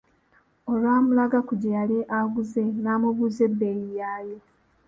[0.71, 4.37] Olwamulaga ku gye yali aguze, n'amubuuza ebbeeyi yaayo.